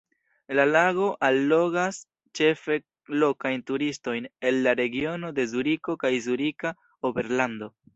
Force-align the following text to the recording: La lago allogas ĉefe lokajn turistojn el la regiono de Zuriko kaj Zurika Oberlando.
La 0.59 0.63
lago 0.69 1.03
allogas 1.27 1.99
ĉefe 2.41 2.79
lokajn 3.27 3.67
turistojn 3.71 4.29
el 4.51 4.61
la 4.69 4.77
regiono 4.83 5.35
de 5.41 5.51
Zuriko 5.57 6.01
kaj 6.07 6.17
Zurika 6.31 6.79
Oberlando. 7.09 7.75